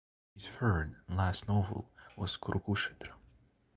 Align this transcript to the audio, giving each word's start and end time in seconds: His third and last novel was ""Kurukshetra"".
His 0.33 0.47
third 0.47 0.95
and 1.07 1.15
last 1.15 1.47
novel 1.47 1.87
was 2.15 2.35
""Kurukshetra"". 2.35 3.13